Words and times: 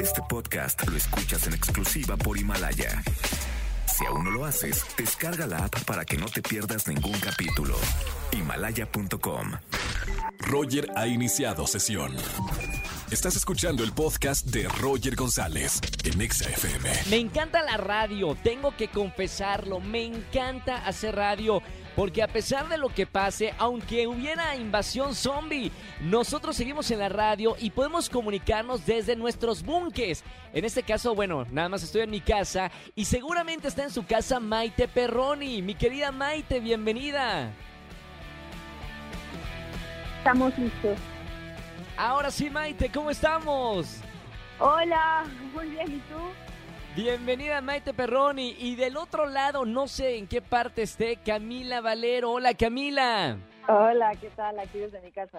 Este 0.00 0.22
podcast 0.28 0.86
lo 0.88 0.96
escuchas 0.96 1.46
en 1.46 1.54
exclusiva 1.54 2.16
por 2.16 2.38
Himalaya. 2.38 3.02
Si 3.86 4.04
aún 4.06 4.24
no 4.24 4.30
lo 4.30 4.44
haces, 4.44 4.84
descarga 4.96 5.46
la 5.46 5.64
app 5.64 5.84
para 5.84 6.04
que 6.04 6.16
no 6.16 6.26
te 6.26 6.40
pierdas 6.40 6.86
ningún 6.86 7.18
capítulo. 7.18 7.76
Himalaya.com. 8.32 9.52
Roger 10.40 10.88
ha 10.96 11.06
iniciado 11.06 11.66
sesión. 11.66 12.14
Estás 13.10 13.36
escuchando 13.36 13.82
el 13.82 13.92
podcast 13.92 14.46
de 14.46 14.68
Roger 14.68 15.16
González 15.16 15.80
en 16.04 16.20
Exa 16.20 16.48
FM. 16.48 16.90
Me 17.10 17.16
encanta 17.16 17.62
la 17.62 17.76
radio, 17.76 18.36
tengo 18.36 18.76
que 18.76 18.88
confesarlo, 18.88 19.80
me 19.80 20.04
encanta 20.04 20.86
hacer 20.86 21.16
radio. 21.16 21.62
Porque 21.98 22.22
a 22.22 22.28
pesar 22.28 22.68
de 22.68 22.78
lo 22.78 22.90
que 22.90 23.06
pase, 23.06 23.52
aunque 23.58 24.06
hubiera 24.06 24.54
invasión 24.54 25.16
zombie, 25.16 25.72
nosotros 26.00 26.54
seguimos 26.54 26.88
en 26.92 27.00
la 27.00 27.08
radio 27.08 27.56
y 27.58 27.70
podemos 27.70 28.08
comunicarnos 28.08 28.86
desde 28.86 29.16
nuestros 29.16 29.64
bunkers. 29.64 30.22
En 30.52 30.64
este 30.64 30.84
caso, 30.84 31.16
bueno, 31.16 31.44
nada 31.50 31.68
más 31.68 31.82
estoy 31.82 32.02
en 32.02 32.10
mi 32.10 32.20
casa 32.20 32.70
y 32.94 33.04
seguramente 33.04 33.66
está 33.66 33.82
en 33.82 33.90
su 33.90 34.06
casa 34.06 34.38
Maite 34.38 34.86
Perroni. 34.86 35.60
Mi 35.60 35.74
querida 35.74 36.12
Maite, 36.12 36.60
bienvenida. 36.60 37.50
Estamos 40.18 40.56
listos. 40.56 40.96
Ahora 41.96 42.30
sí, 42.30 42.48
Maite, 42.48 42.92
¿cómo 42.92 43.10
estamos? 43.10 44.02
Hola, 44.60 45.24
muy 45.52 45.66
bien, 45.70 45.96
¿y 45.96 45.98
tú? 46.12 46.47
Bienvenida 47.02 47.60
Maite 47.60 47.94
Perroni 47.94 48.56
y 48.58 48.74
del 48.74 48.96
otro 48.96 49.26
lado, 49.26 49.64
no 49.64 49.86
sé 49.86 50.16
en 50.18 50.26
qué 50.26 50.42
parte 50.42 50.82
esté, 50.82 51.16
Camila 51.24 51.80
Valero. 51.80 52.32
Hola 52.32 52.54
Camila. 52.54 53.36
Hola, 53.68 54.10
¿qué 54.20 54.28
tal? 54.30 54.58
Aquí 54.58 54.78
desde 54.78 55.00
mi 55.02 55.12
casa. 55.12 55.38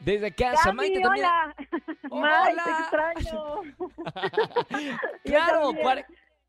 Desde 0.00 0.34
casa, 0.34 0.64
Cami, 0.64 0.76
Maite 0.76 1.00
también. 1.00 1.24
hola. 1.24 1.54
Oh, 2.10 2.18
hola. 2.18 2.62
te 2.62 2.70
extraño. 3.22 3.62
claro, 5.24 5.72
cuar- 5.82 6.04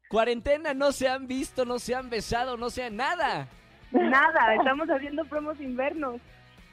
cuarentena, 0.09 0.73
no 0.73 0.91
se 0.91 1.07
han 1.07 1.25
visto, 1.25 1.63
no 1.63 1.79
se 1.79 1.95
han 1.95 2.09
besado, 2.09 2.57
no 2.57 2.69
se 2.69 2.83
han 2.83 2.97
nada. 2.97 3.47
Nada, 3.91 4.55
estamos 4.55 4.89
haciendo 4.89 5.23
promos 5.23 5.57
invernos. 5.61 6.19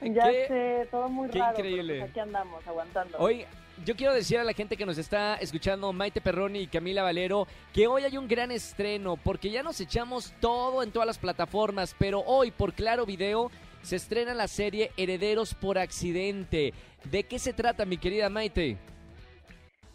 Ya 0.00 0.24
Qué- 0.28 0.46
sé, 0.48 0.88
todo 0.90 1.08
muy 1.08 1.30
qué 1.30 1.38
raro. 1.38 1.52
pero 1.54 1.68
increíble. 1.68 1.98
pues 2.00 2.10
aquí 2.10 2.18
andamos, 2.18 2.66
aguantando. 2.66 3.16
Hoy, 3.18 3.46
yo 3.84 3.96
quiero 3.96 4.12
decir 4.12 4.38
a 4.38 4.44
la 4.44 4.52
gente 4.52 4.76
que 4.76 4.86
nos 4.86 4.98
está 4.98 5.36
escuchando, 5.36 5.92
Maite 5.92 6.20
Perroni 6.20 6.60
y 6.60 6.66
Camila 6.66 7.02
Valero, 7.02 7.46
que 7.72 7.86
hoy 7.86 8.04
hay 8.04 8.16
un 8.16 8.28
gran 8.28 8.50
estreno, 8.50 9.16
porque 9.16 9.50
ya 9.50 9.62
nos 9.62 9.80
echamos 9.80 10.32
todo 10.40 10.82
en 10.82 10.90
todas 10.90 11.06
las 11.06 11.18
plataformas, 11.18 11.94
pero 11.98 12.20
hoy 12.20 12.50
por 12.50 12.74
Claro 12.74 13.06
Video 13.06 13.50
se 13.82 13.96
estrena 13.96 14.34
la 14.34 14.48
serie 14.48 14.90
Herederos 14.96 15.54
por 15.54 15.78
Accidente. 15.78 16.74
¿De 17.04 17.24
qué 17.24 17.38
se 17.38 17.52
trata, 17.52 17.86
mi 17.86 17.96
querida 17.96 18.28
Maite? 18.28 18.76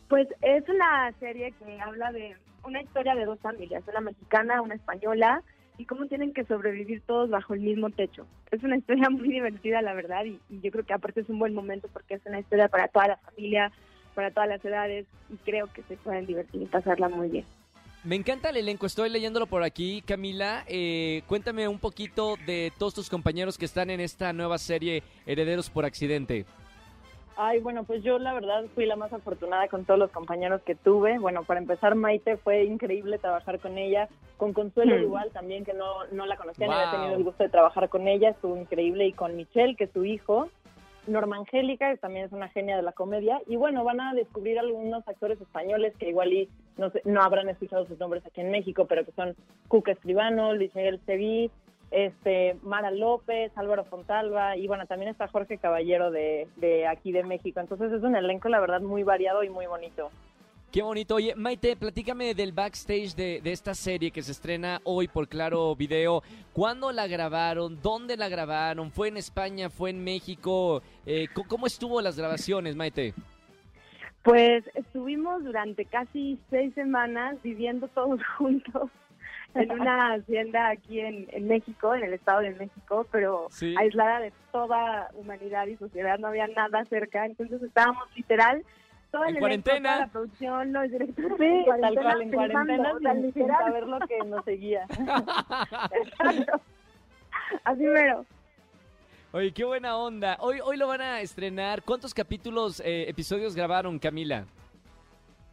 Pues 0.10 0.28
es 0.42 0.68
una 0.68 1.12
serie 1.20 1.54
que 1.54 1.80
habla 1.80 2.12
de 2.12 2.36
una 2.64 2.82
historia 2.82 3.14
de 3.16 3.26
dos 3.26 3.40
familias, 3.40 3.84
una 3.88 4.02
mexicana, 4.02 4.62
una 4.62 4.76
española, 4.76 5.44
y 5.78 5.86
cómo 5.86 6.06
tienen 6.08 6.34
que 6.34 6.46
sobrevivir 6.46 7.02
todos 7.02 7.30
bajo 7.30 7.54
el 7.54 7.62
mismo 7.62 7.90
techo. 7.90 8.26
Es 8.52 8.64
una 8.64 8.78
historia 8.78 9.10
muy 9.12 9.30
divertida, 9.30 9.82
la 9.82 9.94
verdad, 9.94 10.26
y, 10.26 10.40
yo 10.50 10.72
creo 10.72 10.86
que 10.86 10.94
aparte 10.94 11.22
es 11.22 11.30
un 11.30 11.40
buen 11.40 11.54
momento 11.54 11.88
porque 11.92 12.16
es 12.16 12.22
una 12.26 12.40
historia 12.40 12.68
para 12.68 12.88
toda 12.88 13.08
la 13.08 13.18
familia, 13.18 13.72
para 14.14 14.32
todas 14.32 14.50
las 14.50 14.64
edades, 14.64 15.06
y 15.30 15.36
creo 15.38 15.68
que 15.74 15.84
se 15.84 15.98
pueden 15.98 16.26
divertir 16.26 16.62
y 16.62 16.66
pasarla 16.66 17.10
muy 17.10 17.30
bien. 17.30 17.46
Me 18.04 18.16
encanta 18.16 18.50
el 18.52 18.58
elenco, 18.58 18.86
estoy 18.86 19.10
leyéndolo 19.10 19.48
por 19.48 19.64
aquí, 19.64 20.04
Camila. 20.06 20.64
Eh, 20.68 21.24
cuéntame 21.26 21.68
un 21.68 21.80
poquito 21.80 22.36
de 22.46 22.72
todos 22.78 22.94
tus 22.94 23.10
compañeros 23.10 23.58
que 23.58 23.66
están 23.66 23.90
en 23.90 24.00
esta 24.00 24.32
nueva 24.32 24.60
serie 24.60 25.02
Herederos 25.26 25.72
por 25.72 25.86
Accidente. 25.86 26.46
Ay, 27.38 27.60
bueno, 27.60 27.84
pues 27.84 28.02
yo 28.02 28.18
la 28.18 28.34
verdad 28.34 28.64
fui 28.76 28.86
la 28.86 28.96
más 28.96 29.12
afortunada 29.12 29.68
con 29.68 29.84
todos 29.84 30.00
los 30.00 30.12
compañeros 30.12 30.62
que 30.62 30.74
tuve. 30.74 31.20
Bueno, 31.20 31.44
para 31.44 31.60
empezar, 31.60 31.94
Maite 31.94 32.38
fue 32.38 32.64
increíble 32.64 33.18
trabajar 33.18 33.60
con 33.60 33.78
ella, 33.78 34.08
con 34.38 34.54
Consuelo 34.54 34.96
Hmm. 34.96 35.04
igual 35.04 35.32
también, 35.32 35.66
que 35.66 35.74
no, 35.74 36.06
no 36.12 36.26
la 36.26 36.38
conocía, 36.38 36.68
ni 36.68 36.74
había 36.74 36.92
tenido 36.92 37.16
el 37.16 37.24
gusto 37.26 37.44
de 37.44 37.50
trabajar 37.50 37.90
con 37.90 38.08
ella, 38.08 38.30
estuvo 38.30 38.56
increíble, 38.56 39.08
y 39.08 39.12
con 39.12 39.36
Michelle, 39.36 39.76
que 39.76 39.84
es 39.86 39.92
su 39.92 40.06
hijo, 40.06 40.50
Norma 41.08 41.36
Angélica, 41.36 41.92
que 41.92 41.98
también 41.98 42.26
es 42.26 42.32
una 42.32 42.48
genia 42.50 42.78
de 42.78 42.82
la 42.82 42.94
comedia, 42.94 43.42
y 43.48 43.58
bueno, 43.58 43.84
van 43.84 44.00
a 44.00 44.14
descubrir 44.14 44.58
algunos 44.58 45.06
actores 45.06 45.40
españoles 45.42 45.94
que 46.00 46.10
igual 46.10 46.32
y 46.32 46.50
no, 46.78 46.90
sé, 46.90 47.02
no 47.04 47.22
habrán 47.22 47.50
escuchado 47.50 47.86
sus 47.86 48.00
nombres 48.00 48.26
aquí 48.26 48.42
en 48.42 48.50
México, 48.50 48.86
pero 48.86 49.04
que 49.04 49.12
son 49.12 49.36
Cuca 49.68 49.92
Escribano, 49.92 50.54
Luis 50.54 50.74
Miguel 50.74 51.02
Seví, 51.06 51.52
este, 51.92 52.58
Mara 52.64 52.92
López, 52.92 53.52
Álvaro 53.56 53.86
Fontalva 53.86 54.58
y 54.58 54.68
bueno, 54.68 54.86
también 54.86 55.12
está 55.12 55.28
Jorge 55.28 55.58
Caballero 55.58 56.12
de, 56.12 56.48
de 56.58 56.88
aquí 56.88 57.12
de 57.12 57.24
México. 57.24 57.60
Entonces 57.60 57.92
es 57.92 58.04
un 58.04 58.16
elenco, 58.16 58.50
la 58.50 58.60
verdad, 58.60 58.82
muy 58.82 59.04
variado 59.04 59.44
y 59.44 59.50
muy 59.50 59.66
bonito. 59.66 60.10
Qué 60.72 60.82
bonito. 60.82 61.16
Oye, 61.16 61.34
Maite, 61.36 61.78
platícame 61.78 62.34
del 62.34 62.52
backstage 62.52 63.16
de, 63.16 63.40
de 63.42 63.52
esta 63.54 63.74
serie 63.74 64.12
que 64.12 64.22
se 64.22 64.34
estrena 64.34 64.82
hoy 64.84 65.08
por 65.08 65.30
Claro 65.30 65.74
Video. 65.74 66.22
¿Cuándo 66.52 66.92
la 66.92 67.08
grabaron? 67.08 67.82
¿Dónde 67.82 68.18
la 68.18 68.28
grabaron? 68.28 68.92
¿Fue 68.92 69.08
en 69.08 69.16
España? 69.16 69.70
¿Fue 69.70 69.92
en 69.92 70.04
México? 70.04 70.82
Eh, 71.06 71.28
¿cómo, 71.34 71.48
cómo 71.48 71.66
estuvo 71.66 72.02
las 72.02 72.18
grabaciones, 72.18 72.76
Maite? 72.76 73.14
Pues 74.24 74.66
estuvimos 74.74 75.46
durante 75.46 75.86
casi 75.86 76.40
seis 76.50 76.74
semanas 76.74 77.38
viviendo 77.42 77.88
todos 77.88 78.20
juntos 78.38 78.90
en 79.56 79.72
una 79.72 80.14
hacienda 80.14 80.70
aquí 80.70 81.00
en, 81.00 81.28
en 81.32 81.48
México, 81.48 81.96
en 81.96 82.04
el 82.04 82.14
Estado 82.14 82.42
de 82.42 82.52
México, 82.52 83.08
pero 83.12 83.48
Sí. 83.50 83.74
aislada 83.78 84.20
de 84.20 84.32
toda 84.52 85.10
humanidad 85.16 85.66
y 85.68 85.76
sociedad, 85.78 86.18
no 86.20 86.28
había 86.28 86.48
nada 86.48 86.84
cerca, 86.86 87.26
entonces 87.26 87.62
estábamos 87.64 88.04
literal 88.16 88.64
todo 89.12 89.24
En 89.26 89.38
cuarentena. 89.40 89.90
toda 89.94 90.06
la 90.06 90.12
producción, 90.12 90.74
los 90.74 90.92
directores, 90.92 91.38
Sí, 91.38 91.44
en 91.46 91.82
tal 91.82 91.94
cual, 91.96 92.22
en 92.22 92.32
cuarentena, 92.34 92.92
sin, 93.00 93.14
sin 93.14 93.22
literal. 93.22 93.64
saber 93.66 93.88
lo 93.88 94.00
que 94.00 94.18
nos 94.26 94.44
seguía. 94.46 94.86
Exacto. 95.92 96.62
Así 97.64 97.84
mero. 97.84 98.26
Oye, 99.32 99.52
qué 99.54 99.64
buena 99.66 99.98
onda. 99.98 100.38
Hoy, 100.40 100.60
hoy 100.64 100.78
lo 100.78 100.88
van 100.88 101.02
a 101.02 101.22
estrenar. 101.22 101.82
¿Cuántos 101.84 102.14
capítulos, 102.14 102.82
eh, 102.86 103.06
episodios 103.10 103.56
grabaron, 103.56 104.00
Camila? 104.00 104.46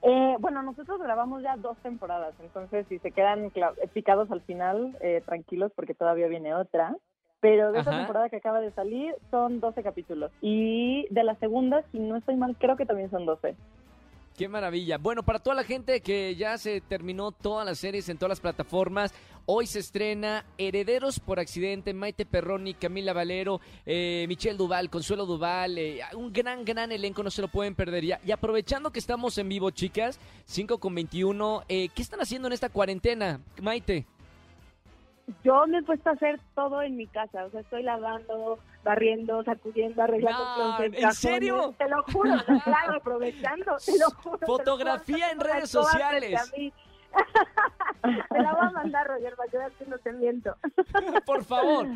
Eh, 0.02 0.36
bueno, 0.40 0.62
nosotros 0.62 1.00
grabamos 1.00 1.42
ya 1.42 1.56
dos 1.56 1.76
temporadas, 1.78 2.34
entonces 2.40 2.86
si 2.88 2.98
se 2.98 3.12
quedan 3.12 3.50
cla- 3.52 3.72
picados 3.92 4.30
al 4.32 4.42
final, 4.42 4.96
eh, 5.00 5.22
tranquilos 5.24 5.72
porque 5.76 5.94
todavía 5.94 6.26
viene 6.26 6.54
otra. 6.54 6.96
Pero 7.40 7.72
de 7.72 7.80
esta 7.80 7.90
temporada 7.98 8.28
que 8.28 8.36
acaba 8.36 8.60
de 8.60 8.70
salir 8.70 9.16
son 9.32 9.58
12 9.58 9.82
capítulos. 9.82 10.30
Y 10.40 11.08
de 11.10 11.24
la 11.24 11.34
segunda, 11.36 11.82
si 11.90 11.98
no 11.98 12.14
estoy 12.16 12.36
mal, 12.36 12.56
creo 12.56 12.76
que 12.76 12.86
también 12.86 13.10
son 13.10 13.26
12. 13.26 13.56
Qué 14.36 14.48
maravilla. 14.48 14.96
Bueno, 14.96 15.22
para 15.22 15.38
toda 15.40 15.54
la 15.56 15.64
gente 15.64 16.00
que 16.00 16.34
ya 16.36 16.56
se 16.56 16.80
terminó 16.80 17.32
todas 17.32 17.66
las 17.66 17.78
series 17.78 18.08
en 18.08 18.16
todas 18.16 18.30
las 18.30 18.40
plataformas, 18.40 19.12
hoy 19.44 19.66
se 19.66 19.80
estrena 19.80 20.46
Herederos 20.56 21.20
por 21.20 21.38
Accidente, 21.38 21.92
Maite 21.92 22.24
Perroni, 22.24 22.72
Camila 22.72 23.12
Valero, 23.12 23.60
eh, 23.84 24.24
Michelle 24.28 24.56
Duval, 24.56 24.88
Consuelo 24.88 25.26
Duval, 25.26 25.76
eh, 25.76 26.00
un 26.14 26.32
gran, 26.32 26.64
gran 26.64 26.92
elenco, 26.92 27.22
no 27.22 27.30
se 27.30 27.42
lo 27.42 27.48
pueden 27.48 27.74
perder. 27.74 28.04
Y, 28.04 28.12
y 28.24 28.30
aprovechando 28.32 28.90
que 28.90 29.00
estamos 29.00 29.36
en 29.36 29.50
vivo, 29.50 29.70
chicas, 29.70 30.18
5 30.46 30.78
con 30.78 30.94
21, 30.94 31.64
eh, 31.68 31.90
¿qué 31.94 32.00
están 32.00 32.20
haciendo 32.20 32.48
en 32.48 32.54
esta 32.54 32.70
cuarentena, 32.70 33.40
Maite? 33.60 34.06
Yo 35.44 35.66
me 35.66 35.78
he 35.78 35.82
puesto 35.82 36.08
a 36.08 36.14
hacer 36.14 36.40
todo 36.54 36.80
en 36.82 36.96
mi 36.96 37.06
casa, 37.06 37.44
o 37.44 37.50
sea, 37.50 37.60
estoy 37.60 37.82
lavando, 37.82 38.58
barriendo, 38.82 39.42
sacudiendo, 39.44 40.02
arreglando 40.02 40.44
No, 40.44 40.82
¿en 40.82 40.92
cajones, 40.92 41.18
serio? 41.18 41.74
Te 41.78 41.88
lo 41.88 42.02
juro, 42.04 42.30
no, 42.36 42.60
claro, 42.62 42.94
aprovechando, 42.96 43.76
te 43.84 43.98
lo 43.98 44.10
juro. 44.10 44.38
te 44.38 44.46
lo 44.46 44.58
Fotografía 44.58 45.28
juro, 45.28 45.32
en 45.32 45.40
redes 45.40 45.70
sociales. 45.70 46.52
Te 48.02 48.42
la 48.42 48.52
voy 48.52 48.66
a 48.66 48.70
mandar, 48.70 49.06
Roger, 49.06 49.34
para 49.36 49.50
que 49.50 49.58
veas 49.58 49.72
que 49.78 49.86
no 49.86 49.98
te 49.98 50.12
miento. 50.12 50.56
Por 51.26 51.44
favor. 51.44 51.86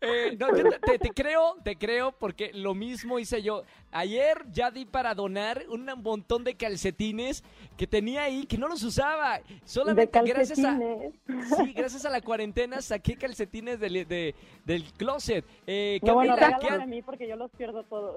Eh, 0.00 0.36
no, 0.38 0.56
yo 0.56 0.64
te, 0.80 1.10
creo, 1.14 1.56
te 1.62 1.76
creo, 1.76 2.12
porque 2.12 2.50
lo 2.54 2.74
mismo 2.74 3.18
hice 3.18 3.42
yo. 3.42 3.62
Ayer 3.90 4.44
ya 4.50 4.70
di 4.70 4.86
para 4.86 5.14
donar 5.14 5.64
un 5.68 5.84
montón 6.02 6.44
de 6.44 6.54
calcetines 6.56 7.44
que 7.76 7.86
tenía 7.86 8.22
ahí 8.24 8.46
que 8.46 8.56
no 8.56 8.68
los 8.68 8.82
usaba. 8.82 9.40
Solamente 9.64 10.20
de 10.22 10.28
gracias 10.32 10.58
a, 10.64 10.78
sí, 10.78 11.72
gracias 11.74 12.04
a 12.06 12.10
la 12.10 12.20
cuarentena 12.22 12.80
saqué 12.80 13.16
calcetines 13.16 13.78
del, 13.78 14.08
de- 14.08 14.34
del 14.64 14.84
closet. 14.94 15.44
Eh, 15.66 16.00
No, 16.02 16.14
bueno, 16.14 16.34
¿qué, 16.60 16.68
a 16.68 16.86
mí 16.86 17.02
porque 17.02 17.28
yo 17.28 17.36
los 17.36 17.50
pierdo 17.50 17.82
todos. 17.84 18.16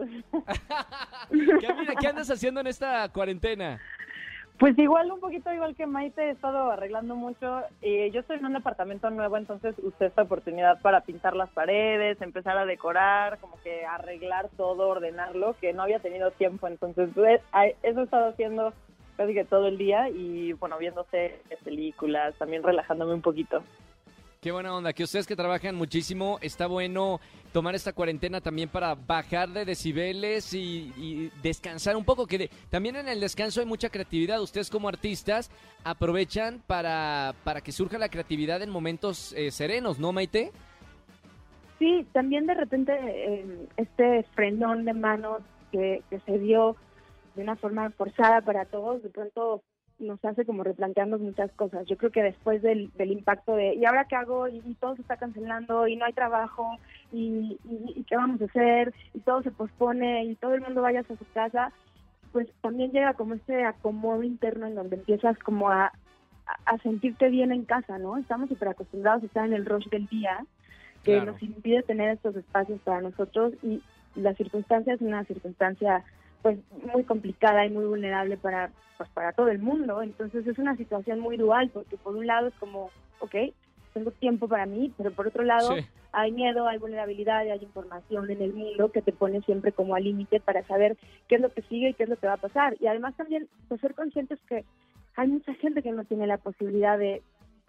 Camila, 1.61 1.93
¿qué 1.99 2.07
andas 2.07 2.29
haciendo 2.29 2.61
en 2.61 2.67
esta 2.67 3.09
cuarentena? 3.09 3.79
Pues 4.57 4.77
igual, 4.79 5.11
un 5.11 5.19
poquito 5.19 5.51
igual 5.51 5.75
que 5.75 5.85
Maite, 5.85 6.23
he 6.23 6.29
estado 6.29 6.71
arreglando 6.71 7.15
mucho. 7.15 7.61
Eh, 7.81 8.09
yo 8.11 8.21
estoy 8.21 8.37
en 8.37 8.45
un 8.45 8.53
departamento 8.53 9.09
nuevo, 9.09 9.35
entonces 9.35 9.75
usé 9.83 10.05
esta 10.05 10.21
oportunidad 10.21 10.79
para 10.81 11.01
pintar 11.01 11.35
las 11.35 11.49
paredes, 11.49 12.21
empezar 12.21 12.57
a 12.57 12.65
decorar, 12.65 13.37
como 13.39 13.57
que 13.63 13.85
arreglar 13.85 14.47
todo, 14.55 14.87
ordenarlo, 14.87 15.55
que 15.59 15.73
no 15.73 15.83
había 15.83 15.99
tenido 15.99 16.31
tiempo. 16.31 16.67
Entonces, 16.67 17.09
a- 17.51 17.65
eso 17.67 17.99
he 17.99 18.03
estado 18.03 18.29
haciendo 18.29 18.71
casi 19.17 19.33
que 19.33 19.43
todo 19.43 19.67
el 19.67 19.77
día 19.77 20.07
y, 20.09 20.53
bueno, 20.53 20.77
viendo 20.77 21.03
series, 21.11 21.41
películas, 21.63 22.33
también 22.35 22.63
relajándome 22.63 23.13
un 23.13 23.21
poquito. 23.21 23.61
Qué 24.45 24.51
buena 24.51 24.75
onda, 24.75 24.93
que 24.93 25.01
ustedes 25.01 25.25
que 25.25 25.35
trabajan 25.35 25.73
muchísimo, 25.73 26.37
está 26.39 26.67
bueno 26.67 27.19
tomar 27.51 27.73
esta 27.73 27.93
cuarentena 27.93 28.41
también 28.41 28.69
para 28.69 28.93
bajar 28.93 29.49
de 29.49 29.65
decibeles 29.65 30.53
y, 30.53 31.31
descansar 31.41 31.95
un 31.95 32.05
poco, 32.05 32.27
que 32.27 32.51
también 32.69 32.95
en 32.95 33.07
el 33.07 33.19
descanso 33.19 33.59
hay 33.59 33.65
mucha 33.65 33.89
creatividad. 33.89 34.39
Ustedes 34.39 34.69
como 34.69 34.87
artistas 34.87 35.49
aprovechan 35.83 36.61
para, 36.67 37.33
para 37.43 37.61
que 37.61 37.71
surja 37.71 37.97
la 37.97 38.09
creatividad 38.09 38.61
en 38.61 38.69
momentos 38.69 39.33
eh, 39.33 39.49
serenos, 39.49 39.97
¿no, 39.97 40.11
Maite? 40.11 40.51
Sí, 41.79 42.05
también 42.13 42.45
de 42.45 42.53
repente 42.53 42.93
eh, 42.93 43.67
este 43.77 44.27
frenón 44.35 44.85
de 44.85 44.93
manos 44.93 45.41
que 45.71 46.03
se 46.23 46.37
dio 46.37 46.75
de 47.33 47.41
una 47.41 47.55
forma 47.55 47.89
forzada 47.89 48.41
para 48.41 48.65
todos, 48.65 49.01
de 49.01 49.09
pronto 49.09 49.63
nos 49.99 50.23
hace 50.25 50.45
como 50.45 50.63
replantearnos 50.63 51.21
muchas 51.21 51.51
cosas. 51.53 51.85
Yo 51.87 51.97
creo 51.97 52.11
que 52.11 52.23
después 52.23 52.61
del, 52.61 52.91
del 52.95 53.11
impacto 53.11 53.55
de, 53.55 53.75
¿y 53.75 53.85
ahora 53.85 54.05
qué 54.05 54.15
hago? 54.15 54.47
Y, 54.47 54.61
todo 54.79 54.95
se 54.95 55.01
está 55.01 55.17
cancelando 55.17 55.87
y 55.87 55.95
no 55.95 56.05
hay 56.05 56.13
trabajo 56.13 56.77
y, 57.13 57.57
y, 57.63 58.03
qué 58.03 58.17
vamos 58.17 58.41
a 58.41 58.45
hacer 58.45 58.93
y 59.13 59.19
todo 59.19 59.41
se 59.41 59.51
pospone 59.51 60.25
y 60.25 60.35
todo 60.35 60.53
el 60.53 60.61
mundo 60.61 60.81
vaya 60.81 60.99
a 60.99 61.03
su 61.03 61.17
casa, 61.33 61.71
pues 62.33 62.47
también 62.61 62.91
llega 62.91 63.13
como 63.13 63.35
este 63.35 63.63
acomodo 63.63 64.23
interno 64.23 64.67
en 64.67 64.75
donde 64.75 64.97
empiezas 64.97 65.37
como 65.39 65.69
a, 65.69 65.93
a 66.65 66.77
sentirte 66.79 67.29
bien 67.29 67.51
en 67.51 67.63
casa, 67.63 67.97
¿no? 67.97 68.17
Estamos 68.17 68.49
súper 68.49 68.69
acostumbrados 68.69 69.23
a 69.23 69.25
estar 69.27 69.45
en 69.45 69.53
el 69.53 69.65
rush 69.65 69.87
del 69.89 70.07
día 70.07 70.45
que 71.03 71.21
nos 71.21 71.41
impide 71.43 71.83
tener 71.83 72.09
estos 72.09 72.35
espacios 72.35 72.81
para 72.81 72.99
nosotros 72.99 73.53
y 73.61 73.81
la 74.15 74.33
circunstancia 74.33 74.93
es 74.93 75.01
una 75.01 75.23
circunstancia 75.25 76.03
pues 76.45 76.59
muy 76.93 77.03
complicada 77.05 77.65
y 77.65 77.71
muy 77.71 77.85
vulnerable 77.85 78.37
para 78.37 78.69
pues 78.99 79.09
para 79.09 79.33
todo 79.33 79.47
el 79.47 79.57
mundo. 79.57 80.03
Entonces 80.03 80.45
es 80.45 80.59
una 80.59 80.77
situación 80.77 81.19
muy 81.19 81.37
dual 81.37 81.71
porque 81.73 81.97
por 81.97 82.15
un 82.15 82.27
lado 82.27 82.49
es 82.49 82.53
como 82.59 82.91
ok 83.17 83.33
tengo 83.95 84.11
tiempo 84.11 84.47
para 84.47 84.67
mí 84.67 84.93
pero 84.95 85.09
por 85.09 85.25
otro 85.25 85.43
lado 85.43 85.73
hay 86.11 86.31
miedo 86.31 86.67
hay 86.67 86.77
vulnerabilidad 86.77 87.39
hay 87.39 87.63
información 87.63 88.29
en 88.29 88.43
el 88.43 88.53
mundo 88.53 88.91
que 88.91 89.01
te 89.01 89.11
pone 89.11 89.41
siempre 89.41 89.71
como 89.71 89.95
al 89.95 90.03
límite 90.03 90.39
para 90.39 90.61
saber 90.67 90.97
qué 91.27 91.35
es 91.35 91.41
lo 91.41 91.51
que 91.51 91.63
sigue 91.63 91.89
y 91.89 91.93
qué 91.95 92.03
es 92.03 92.09
lo 92.09 92.17
que 92.17 92.27
va 92.27 92.33
a 92.33 92.37
pasar. 92.37 92.77
Y 92.79 92.85
además 92.85 93.15
también 93.17 93.47
pues, 93.67 93.81
ser 93.81 93.95
conscientes 93.95 94.37
que 94.47 94.65
hay 95.15 95.27
mucha 95.27 95.55
gente 95.55 95.81
que 95.81 95.93
no 95.93 96.03
tiene 96.03 96.27
la 96.27 96.37
posibilidad 96.37 96.99
de 96.99 97.23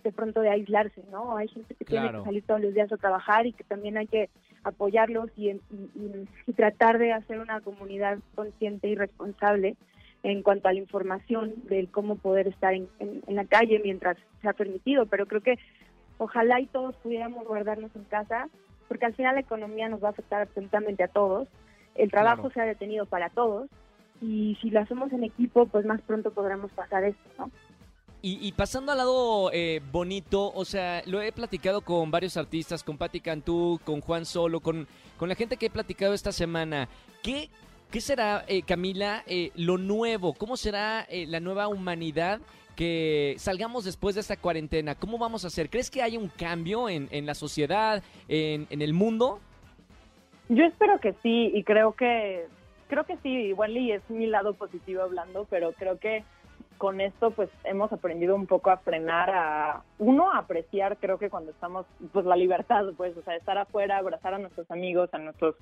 de 0.07 0.13
pronto 0.13 0.41
de 0.41 0.51
aislarse, 0.51 1.03
¿no? 1.11 1.37
Hay 1.37 1.49
gente 1.49 1.75
que 1.75 1.85
tiene 1.85 2.13
que 2.13 2.23
salir 2.23 2.45
todos 2.45 2.61
los 2.61 2.73
días 2.73 2.93
a 2.93 2.97
trabajar 2.97 3.45
y 3.45 3.53
que 3.53 3.65
también 3.65 3.97
hay 3.99 4.07
que 4.07 4.31
apoyarlos 4.63 5.31
y, 5.37 5.51
y, 5.51 6.53
tratar 6.53 6.99
de 6.99 7.13
hacer 7.13 7.41
una 7.41 7.61
comunidad 7.61 8.19
consciente 8.37 8.87
y 8.87 8.95
responsable 8.95 9.75
en 10.23 10.45
cuanto 10.45 10.69
a 10.69 10.73
la 10.73 10.79
información 10.79 11.55
de 11.65 11.89
cómo 11.89 12.15
poder 12.15 12.47
estar 12.47 12.73
en, 12.73 12.89
la 13.27 13.45
calle 13.47 13.81
mientras 13.83 14.17
sea 14.43 14.53
permitido. 14.53 15.07
Pero 15.07 15.27
creo 15.27 15.41
que 15.41 15.59
ojalá 16.19 16.61
y 16.61 16.67
todos 16.67 16.95
pudiéramos 16.99 17.45
guardarnos 17.45 17.91
en 17.97 18.05
casa, 18.05 18.49
porque 18.87 19.07
al 19.07 19.15
final 19.15 19.35
la 19.35 19.41
economía 19.41 19.89
nos 19.89 20.03
va 20.03 20.09
a 20.09 20.13
afectar 20.13 20.41
absolutamente 20.41 21.03
a 21.03 21.09
todos. 21.09 21.49
El 21.97 22.13
trabajo 22.13 22.49
se 22.51 22.61
ha 22.61 22.65
detenido 22.65 23.07
para 23.07 23.29
todos 23.31 23.69
y 24.21 24.57
si 24.63 24.71
lo 24.71 24.81
hacemos 24.81 25.13
en 25.13 25.25
equipo, 25.25 25.67
pues 25.67 25.85
más 25.85 26.01
pronto 26.03 26.31
podremos 26.31 26.71
pasar 26.71 27.03
esto, 27.03 27.29
¿no? 27.39 27.51
Y, 28.23 28.51
pasando 28.53 28.91
al 28.91 28.99
lado 28.99 29.51
eh, 29.53 29.81
bonito, 29.93 30.53
o 30.53 30.65
sea, 30.65 31.01
lo 31.07 31.23
he 31.23 31.31
platicado 31.31 31.83
con 31.83 32.11
varios 32.11 32.37
artistas, 32.37 32.83
con 32.83 32.99
Patti 32.99 33.21
Cantú, 33.21 33.79
con 33.85 34.01
Juan 34.01 34.25
Solo, 34.25 34.59
con, 34.59 34.89
con 35.17 35.29
la 35.29 35.37
gente 35.37 35.57
que 35.57 35.67
he 35.67 35.71
platicado 35.71 36.13
esta 36.13 36.33
semana. 36.33 36.89
¿Qué, 37.23 37.51
qué 37.93 38.01
será, 38.01 38.45
eh, 38.49 38.63
Camila, 38.63 39.23
eh, 39.29 39.53
lo 39.55 39.79
nuevo? 39.79 40.33
¿Cómo 40.33 40.57
será 40.57 41.07
la 41.09 41.39
nueva 41.39 41.69
humanidad 41.69 42.41
que 42.75 43.37
salgamos 43.39 43.85
después 43.85 44.17
de 44.17 44.23
esta 44.23 44.37
cuarentena? 44.37 44.97
¿Cómo 44.97 45.19
vamos 45.19 45.45
a 45.45 45.47
hacer? 45.47 45.71
¿Crees 45.71 45.89
que 45.89 46.03
hay 46.03 46.17
un 46.17 46.27
cambio 46.27 46.89
en, 46.89 47.07
en 47.13 47.27
la 47.27 47.35
sociedad, 47.35 48.03
en, 48.27 48.67
en 48.71 48.83
el 48.83 48.93
mundo? 48.93 49.39
Yo 50.49 50.65
espero 50.65 50.99
que 50.99 51.13
sí 51.23 51.53
y 51.55 51.63
creo 51.63 51.93
que 51.93 52.47
creo 52.89 53.05
que 53.05 53.17
sí, 53.23 53.29
igual 53.29 53.77
y 53.77 53.93
es 53.93 54.03
mi 54.09 54.27
lado 54.27 54.55
positivo 54.55 55.03
hablando, 55.03 55.47
pero 55.51 55.73
creo 55.73 55.99
que 55.99 56.25
con 56.77 57.01
esto 57.01 57.31
pues 57.31 57.49
hemos 57.65 57.93
aprendido 57.93 58.35
un 58.35 58.47
poco 58.47 58.71
a 58.71 58.79
frenar 58.79 59.31
a 59.31 59.83
uno 59.99 60.31
a 60.31 60.39
apreciar 60.39 60.97
creo 60.99 61.19
que 61.19 61.31
cuando 61.31 61.51
estamos 61.51 61.87
pues 62.13 62.25
la 62.25 62.37
libertad 62.37 62.85
pues 62.97 63.17
o 63.17 63.23
sea 63.23 63.37
estar 63.37 63.59
afuera 63.59 63.99
abrazar 63.99 64.35
a 64.35 64.39
nuestros 64.39 64.71
amigos 64.71 65.09
a 65.13 65.19
nuestros 65.19 65.57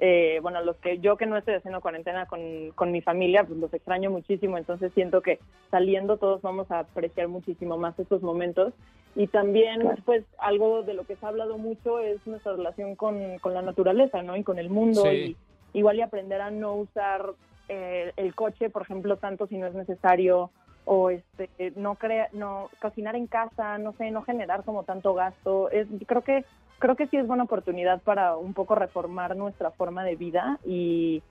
eh, 0.00 0.38
bueno 0.42 0.62
los 0.62 0.76
que 0.76 0.98
yo 0.98 1.16
que 1.16 1.26
no 1.26 1.36
estoy 1.36 1.54
haciendo 1.54 1.80
cuarentena 1.80 2.26
con, 2.26 2.70
con 2.76 2.92
mi 2.92 3.00
familia 3.00 3.44
pues 3.44 3.58
los 3.58 3.72
extraño 3.74 4.10
muchísimo. 4.10 4.56
Entonces 4.56 4.92
siento 4.94 5.22
que 5.22 5.40
saliendo 5.70 6.18
todos 6.18 6.40
vamos 6.42 6.70
a 6.70 6.80
apreciar 6.80 7.28
muchísimo 7.28 7.76
más 7.78 7.98
estos 7.98 8.22
momentos. 8.22 8.72
Y 9.16 9.26
también 9.26 9.82
pues 10.04 10.24
algo 10.38 10.82
de 10.82 10.94
lo 10.94 11.04
que 11.04 11.16
se 11.16 11.26
ha 11.26 11.30
hablado 11.30 11.58
mucho 11.58 11.98
es 11.98 12.24
nuestra 12.26 12.52
relación 12.52 12.94
con, 12.94 13.38
con 13.38 13.54
la 13.54 13.62
naturaleza 13.62 14.22
no 14.22 14.36
y 14.36 14.44
con 14.44 14.58
el 14.58 14.70
mundo 14.70 15.12
y 15.12 15.36
igual 15.72 15.96
y 15.96 16.02
aprender 16.02 16.40
a 16.40 16.50
no 16.50 16.74
usar 16.74 17.32
eh, 17.68 18.12
el 18.16 18.34
coche, 18.34 18.70
por 18.70 18.82
ejemplo, 18.82 19.16
tanto 19.16 19.46
si 19.46 19.56
no 19.56 19.66
es 19.66 19.74
necesario, 19.74 20.50
o 20.84 21.10
este, 21.10 21.50
no 21.76 21.96
crea, 21.96 22.28
no 22.32 22.70
cocinar 22.80 23.14
en 23.14 23.26
casa, 23.26 23.76
no 23.76 23.92
sé, 23.92 24.10
no 24.10 24.22
generar 24.22 24.64
como 24.64 24.84
tanto 24.84 25.12
gasto. 25.12 25.70
Es, 25.70 25.86
creo 26.06 26.22
que 26.22 26.44
creo 26.78 26.96
que 26.96 27.08
sí 27.08 27.16
es 27.16 27.26
buena 27.26 27.44
oportunidad 27.44 28.00
para 28.00 28.36
un 28.36 28.54
poco 28.54 28.74
reformar 28.74 29.36
nuestra 29.36 29.70
forma 29.72 30.04
de 30.04 30.16
vida 30.16 30.58
y, 30.64 31.22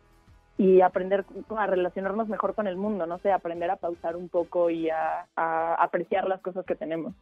y 0.58 0.82
aprender 0.82 1.26
a 1.56 1.66
relacionarnos 1.66 2.28
mejor 2.28 2.54
con 2.54 2.68
el 2.68 2.78
mundo, 2.78 3.08
no 3.08 3.18
sé, 3.20 3.32
aprender 3.32 3.72
a 3.72 3.78
pausar 3.78 4.16
un 4.16 4.30
poco 4.30 4.70
y 4.70 4.90
a 4.90 5.28
apreciar 5.36 6.28
las 6.28 6.42
cosas 6.42 6.66
que 6.66 6.76
tenemos 6.76 7.14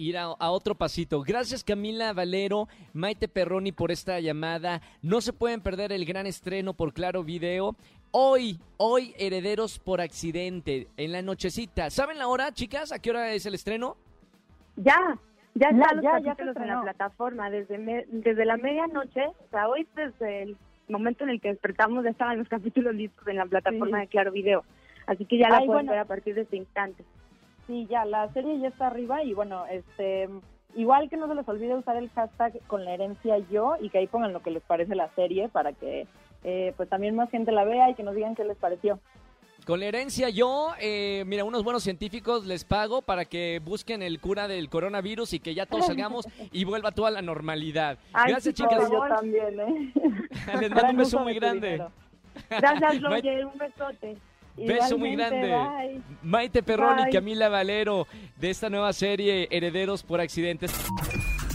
ir 0.00 0.16
a, 0.16 0.50
otro 0.50 0.74
pasito. 0.74 1.22
Gracias 1.22 1.62
Camila 1.62 2.12
Valero, 2.12 2.68
Maite 2.92 3.28
Perroni 3.28 3.72
por 3.72 3.90
esta 3.90 4.18
llamada. 4.20 4.80
No 5.02 5.20
se 5.20 5.32
pueden 5.32 5.60
perder 5.60 5.92
el 5.92 6.04
gran 6.04 6.26
estreno 6.26 6.74
por 6.74 6.92
Claro 6.92 7.22
Video. 7.22 7.76
Hoy, 8.12 8.58
hoy 8.76 9.14
Herederos 9.18 9.78
por 9.78 10.00
Accidente, 10.00 10.88
en 10.96 11.12
la 11.12 11.22
nochecita. 11.22 11.90
¿Saben 11.90 12.18
la 12.18 12.28
hora, 12.28 12.52
chicas? 12.52 12.92
¿A 12.92 12.98
qué 12.98 13.10
hora 13.10 13.32
es 13.32 13.46
el 13.46 13.54
estreno? 13.54 13.96
Ya, 14.76 14.98
ya 15.54 15.68
están 15.68 15.96
los 15.96 16.24
capítulos 16.24 16.56
en 16.56 16.68
la 16.68 16.82
plataforma. 16.82 17.50
Desde, 17.50 18.06
desde 18.08 18.44
la 18.44 18.56
medianoche, 18.56 19.26
o 19.26 19.48
sea, 19.50 19.68
hoy 19.68 19.86
desde 19.94 20.42
el 20.42 20.56
momento 20.88 21.24
en 21.24 21.30
el 21.30 21.40
que 21.40 21.48
despertamos 21.48 22.04
ya 22.04 22.10
estaban 22.10 22.38
los 22.38 22.48
capítulos 22.48 22.94
listos 22.94 23.26
en 23.28 23.36
la 23.36 23.46
plataforma 23.46 24.00
de 24.00 24.08
Claro 24.08 24.32
Video. 24.32 24.64
Así 25.06 25.24
que 25.24 25.38
ya 25.38 25.48
la 25.48 25.60
pueden 25.64 25.86
ver 25.86 25.98
a 25.98 26.04
partir 26.04 26.34
de 26.34 26.42
este 26.42 26.56
instante 26.56 27.04
sí, 27.70 27.86
ya, 27.88 28.04
la 28.04 28.28
serie 28.32 28.58
ya 28.58 28.68
está 28.68 28.88
arriba 28.88 29.22
y 29.22 29.32
bueno, 29.32 29.64
este, 29.66 30.28
igual 30.74 31.08
que 31.08 31.16
no 31.16 31.28
se 31.28 31.36
les 31.36 31.48
olvide 31.48 31.76
usar 31.76 31.96
el 31.96 32.10
hashtag 32.10 32.58
con 32.66 32.84
la 32.84 32.94
herencia 32.94 33.38
yo 33.50 33.76
y 33.80 33.90
que 33.90 33.98
ahí 33.98 34.08
pongan 34.08 34.32
lo 34.32 34.42
que 34.42 34.50
les 34.50 34.62
parece 34.64 34.96
la 34.96 35.08
serie 35.14 35.48
para 35.48 35.72
que 35.72 36.08
eh, 36.44 36.72
pues 36.76 36.88
también 36.88 37.16
más 37.16 37.30
gente 37.30 37.52
la 37.52 37.64
vea 37.64 37.90
y 37.90 37.94
que 37.94 38.02
nos 38.02 38.14
digan 38.14 38.34
qué 38.34 38.44
les 38.44 38.56
pareció. 38.56 38.98
Con 39.66 39.80
la 39.80 39.86
herencia 39.86 40.30
yo, 40.30 40.72
eh, 40.80 41.22
mira, 41.26 41.44
unos 41.44 41.62
buenos 41.62 41.82
científicos 41.82 42.46
les 42.46 42.64
pago 42.64 43.02
para 43.02 43.26
que 43.26 43.60
busquen 43.62 44.02
el 44.02 44.18
cura 44.18 44.48
del 44.48 44.68
coronavirus 44.68 45.34
y 45.34 45.40
que 45.40 45.54
ya 45.54 45.66
todos 45.66 45.86
salgamos 45.86 46.26
y 46.50 46.64
vuelva 46.64 46.92
toda 46.92 47.10
la 47.10 47.22
normalidad. 47.22 47.98
Gracias, 48.26 48.54
chicas. 48.54 48.90
Yo 48.90 49.00
también, 49.08 49.60
¿eh? 49.60 49.92
Les 50.60 50.70
mando 50.70 50.90
un 50.90 50.96
beso 50.96 51.20
muy 51.20 51.34
grande. 51.34 51.84
Gracias, 52.50 53.02
Roger. 53.02 53.46
Un 53.46 53.58
besote. 53.58 54.16
Beso 54.56 54.98
muy 54.98 55.14
grande. 55.14 56.00
Maite 56.22 56.62
Perroni 56.62 57.02
y 57.08 57.12
Camila 57.12 57.48
Valero 57.48 58.06
de 58.36 58.50
esta 58.50 58.68
nueva 58.68 58.92
serie 58.92 59.48
Herederos 59.50 60.02
por 60.02 60.20
Accidentes. 60.20 60.72